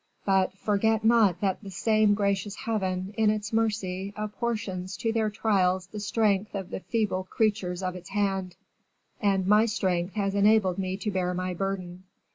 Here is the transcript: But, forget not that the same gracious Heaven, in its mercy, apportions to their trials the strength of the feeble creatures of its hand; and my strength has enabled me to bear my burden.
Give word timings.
But, 0.25 0.57
forget 0.57 1.03
not 1.05 1.41
that 1.41 1.61
the 1.61 1.69
same 1.69 2.15
gracious 2.15 2.55
Heaven, 2.55 3.13
in 3.19 3.29
its 3.29 3.53
mercy, 3.53 4.13
apportions 4.17 4.97
to 4.97 5.13
their 5.13 5.29
trials 5.29 5.85
the 5.85 5.99
strength 5.99 6.55
of 6.55 6.71
the 6.71 6.79
feeble 6.79 7.25
creatures 7.25 7.83
of 7.83 7.95
its 7.95 8.09
hand; 8.09 8.55
and 9.21 9.45
my 9.45 9.67
strength 9.67 10.15
has 10.15 10.33
enabled 10.33 10.79
me 10.79 10.97
to 10.97 11.11
bear 11.11 11.35
my 11.35 11.53
burden. 11.53 12.05